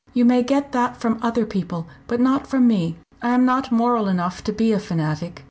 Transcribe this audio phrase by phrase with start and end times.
[0.15, 2.95] "You may get that from other people, but not from me.
[3.21, 5.39] I am not moral enough to be a fanatic.